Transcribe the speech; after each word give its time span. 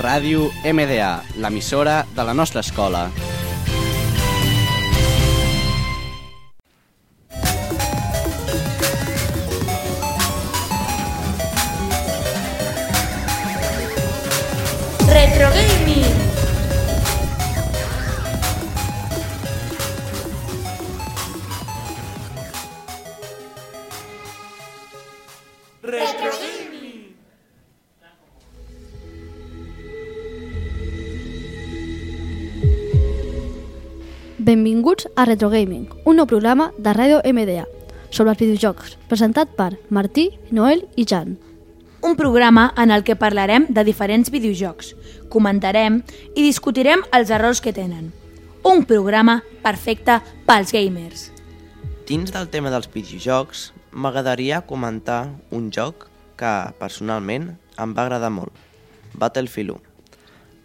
Ràdio 0.00 0.46
MDA, 0.64 1.10
l'emissora 1.36 2.06
de 2.16 2.24
la 2.24 2.32
nostra 2.32 2.62
escola. 2.64 3.02
Retro 15.06 15.50
Gaming. 15.52 16.16
Retro 25.82 26.29
Benvinguts 34.50 35.06
a 35.14 35.24
Retro 35.26 35.48
Gaming, 35.48 35.84
un 36.10 36.16
nou 36.18 36.26
programa 36.26 36.72
de 36.74 36.90
Ràdio 36.90 37.20
MDA 37.22 37.68
sobre 38.10 38.32
els 38.32 38.40
videojocs, 38.40 38.96
presentat 39.06 39.52
per 39.54 39.76
Martí, 39.94 40.24
Noel 40.50 40.80
i 40.98 41.04
Jan. 41.06 41.36
Un 42.02 42.16
programa 42.18 42.64
en 42.74 42.90
el 42.90 43.04
que 43.06 43.14
parlarem 43.14 43.68
de 43.70 43.84
diferents 43.86 44.32
videojocs, 44.34 44.96
comentarem 45.30 46.00
i 46.34 46.42
discutirem 46.42 47.04
els 47.14 47.30
errors 47.30 47.60
que 47.62 47.70
tenen. 47.76 48.08
Un 48.66 48.82
programa 48.90 49.36
perfecte 49.62 50.16
pels 50.48 50.74
gamers. 50.74 51.28
Dins 52.08 52.34
del 52.34 52.50
tema 52.50 52.72
dels 52.74 52.90
videojocs, 52.90 53.68
m'agradaria 53.92 54.64
comentar 54.66 55.28
un 55.54 55.68
joc 55.70 56.08
que, 56.34 56.56
personalment, 56.80 57.52
em 57.78 57.94
va 57.94 58.08
agradar 58.08 58.32
molt, 58.34 58.50
Battlefield 59.14 59.76
1. 59.76 59.86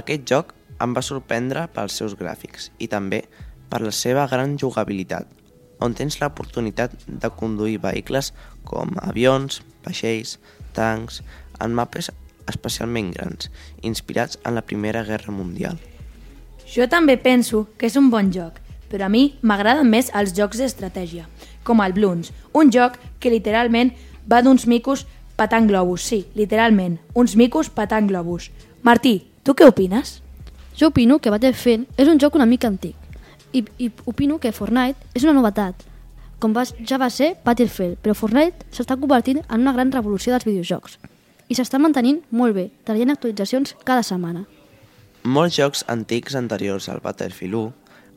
Aquest 0.00 0.24
joc 0.32 0.56
em 0.80 0.96
va 0.96 1.04
sorprendre 1.04 1.66
pels 1.76 2.00
seus 2.00 2.16
gràfics 2.16 2.70
i 2.80 2.88
també 2.88 3.20
per 3.70 3.82
la 3.82 3.92
seva 3.92 4.26
gran 4.30 4.56
jugabilitat, 4.58 5.26
on 5.80 5.94
tens 5.94 6.20
l'oportunitat 6.20 6.94
de 7.06 7.30
conduir 7.36 7.80
vehicles 7.82 8.32
com 8.64 8.94
avions, 9.02 9.60
vaixells, 9.84 10.36
tancs, 10.76 11.22
en 11.60 11.74
mapes 11.76 12.10
especialment 12.50 13.12
grans, 13.14 13.50
inspirats 13.82 14.38
en 14.44 14.54
la 14.54 14.64
Primera 14.64 15.02
Guerra 15.04 15.34
Mundial. 15.34 15.78
Jo 16.66 16.86
també 16.90 17.16
penso 17.16 17.66
que 17.78 17.86
és 17.90 17.96
un 17.98 18.10
bon 18.10 18.32
joc, 18.34 18.58
però 18.90 19.06
a 19.06 19.12
mi 19.12 19.36
m'agraden 19.42 19.88
més 19.90 20.10
els 20.14 20.34
jocs 20.34 20.62
d'estratègia, 20.62 21.26
com 21.66 21.82
el 21.82 21.94
Bloons, 21.94 22.32
un 22.54 22.70
joc 22.74 22.98
que 23.20 23.32
literalment 23.32 23.92
va 24.30 24.42
d'uns 24.42 24.66
micos 24.66 25.06
patant 25.36 25.66
globus, 25.68 26.06
sí, 26.06 26.24
literalment, 26.34 26.98
uns 27.14 27.36
micos 27.36 27.70
patant 27.70 28.08
globus. 28.08 28.50
Martí, 28.82 29.18
tu 29.42 29.54
què 29.54 29.66
opines? 29.68 30.20
Jo 30.76 30.90
opino 30.92 31.18
que 31.18 31.32
Battlefield 31.32 32.00
és 32.00 32.08
un 32.08 32.20
joc 32.20 32.36
una 32.36 32.48
mica 32.48 32.68
antic 32.68 33.05
i, 33.56 33.64
i 33.80 33.90
opino 34.10 34.38
que 34.42 34.52
Fortnite 34.52 35.16
és 35.16 35.24
una 35.24 35.34
novetat, 35.36 35.86
com 36.38 36.52
va, 36.52 36.66
ja 36.84 36.98
va 37.00 37.08
ser 37.08 37.34
Battlefield, 37.44 37.96
però 38.04 38.14
Fortnite 38.16 38.68
s'està 38.74 38.98
convertint 39.00 39.40
en 39.46 39.62
una 39.62 39.72
gran 39.76 39.92
revolució 39.94 40.34
dels 40.34 40.44
videojocs 40.48 40.98
i 41.48 41.56
s'està 41.56 41.78
mantenint 41.78 42.20
molt 42.34 42.56
bé, 42.56 42.68
traient 42.84 43.12
actualitzacions 43.14 43.76
cada 43.86 44.04
setmana. 44.04 44.44
Molts 45.26 45.56
jocs 45.58 45.84
antics 45.90 46.36
anteriors 46.38 46.88
al 46.90 47.00
Battlefield 47.02 47.58
1 47.58 47.72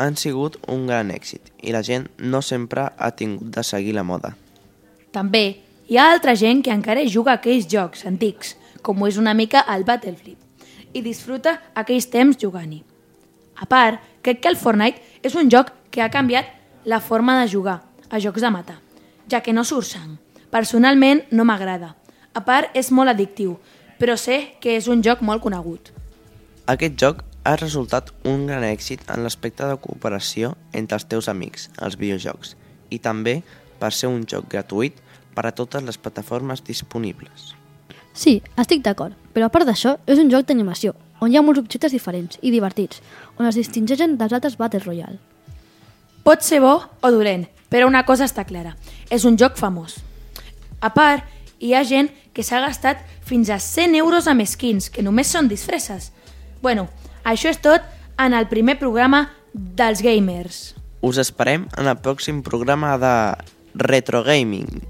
han 0.00 0.16
sigut 0.16 0.56
un 0.72 0.86
gran 0.88 1.10
èxit 1.12 1.52
i 1.62 1.74
la 1.76 1.82
gent 1.84 2.08
no 2.18 2.40
sempre 2.42 2.88
ha 2.96 3.10
tingut 3.16 3.52
de 3.54 3.64
seguir 3.64 3.94
la 3.96 4.04
moda. 4.06 4.32
També 5.12 5.44
hi 5.90 5.98
ha 5.98 6.10
altra 6.10 6.36
gent 6.38 6.62
que 6.64 6.72
encara 6.72 7.04
juga 7.06 7.34
a 7.34 7.40
aquells 7.40 7.68
jocs 7.68 8.06
antics, 8.08 8.54
com 8.82 9.02
ho 9.02 9.08
és 9.10 9.18
una 9.20 9.34
mica 9.34 9.64
el 9.74 9.84
Battlefield, 9.84 10.38
i 10.94 11.02
disfruta 11.04 11.58
aquells 11.74 12.08
temps 12.10 12.38
jugant-hi. 12.40 12.82
A 13.60 13.66
part, 13.68 14.00
crec 14.24 14.40
que 14.40 14.48
el 14.48 14.56
Fortnite 14.56 15.20
és 15.22 15.36
un 15.36 15.50
joc 15.52 15.74
que 15.92 16.02
ha 16.02 16.10
canviat 16.10 16.48
la 16.84 17.00
forma 17.00 17.36
de 17.40 17.48
jugar 17.52 17.82
a 18.08 18.18
jocs 18.18 18.40
de 18.40 18.50
matar, 18.50 18.78
ja 19.28 19.42
que 19.44 19.52
no 19.52 19.64
surt 19.64 19.86
sang. 19.86 20.16
Personalment 20.50 21.22
no 21.30 21.44
m'agrada. 21.44 21.94
A 22.34 22.40
part, 22.46 22.72
és 22.74 22.90
molt 22.90 23.12
addictiu, 23.12 23.58
però 24.00 24.16
sé 24.16 24.56
que 24.60 24.76
és 24.78 24.88
un 24.88 25.04
joc 25.04 25.20
molt 25.20 25.44
conegut. 25.44 25.92
Aquest 26.66 26.96
joc 26.96 27.22
ha 27.44 27.56
resultat 27.56 28.10
un 28.24 28.46
gran 28.48 28.64
èxit 28.64 29.04
en 29.12 29.24
l'aspecte 29.24 29.66
de 29.68 29.76
cooperació 29.76 30.54
entre 30.72 30.96
els 30.98 31.06
teus 31.10 31.28
amics, 31.28 31.68
els 31.82 31.98
videojocs, 32.00 32.56
i 32.90 32.98
també 32.98 33.40
per 33.80 33.92
ser 33.92 34.10
un 34.12 34.24
joc 34.28 34.48
gratuït 34.48 34.96
per 35.34 35.46
a 35.46 35.54
totes 35.56 35.84
les 35.84 35.98
plataformes 35.98 36.64
disponibles. 36.64 37.54
Sí, 38.12 38.40
estic 38.58 38.82
d'acord, 38.84 39.14
però 39.34 39.46
a 39.46 39.52
part 39.52 39.68
d'això, 39.68 39.96
és 40.06 40.18
un 40.18 40.30
joc 40.32 40.48
d'animació, 40.48 40.94
on 41.20 41.30
hi 41.30 41.38
ha 41.38 41.44
molts 41.44 41.60
objectes 41.60 41.92
diferents 41.92 42.40
i 42.42 42.52
divertits, 42.52 43.00
on 43.38 43.48
es 43.48 43.58
distingeixen 43.58 44.16
dels 44.18 44.34
altres 44.36 44.56
Battle 44.58 44.82
Royale. 44.84 45.20
Pot 46.24 46.44
ser 46.44 46.60
bo 46.60 46.74
o 46.80 47.10
dolent, 47.12 47.46
però 47.70 47.86
una 47.88 48.04
cosa 48.08 48.26
està 48.28 48.44
clara, 48.44 48.74
és 49.10 49.24
un 49.24 49.38
joc 49.40 49.56
famós. 49.60 50.00
A 50.80 50.90
part, 50.92 51.24
hi 51.60 51.74
ha 51.74 51.84
gent 51.84 52.10
que 52.32 52.44
s'ha 52.44 52.60
gastat 52.64 53.04
fins 53.26 53.50
a 53.50 53.60
100 53.60 53.96
euros 54.00 54.28
amb 54.28 54.44
skins, 54.48 54.88
que 54.90 55.04
només 55.04 55.30
són 55.30 55.48
disfresses. 55.48 56.10
Bueno, 56.62 56.88
això 57.24 57.52
és 57.52 57.60
tot 57.60 57.84
en 58.18 58.34
el 58.34 58.48
primer 58.48 58.78
programa 58.80 59.28
dels 59.52 60.02
gamers. 60.04 60.74
Us 61.00 61.20
esperem 61.20 61.68
en 61.78 61.88
el 61.88 62.00
pròxim 62.00 62.42
programa 62.44 62.96
de 63.00 63.14
Retro 63.74 64.24
Gaming. 64.24 64.89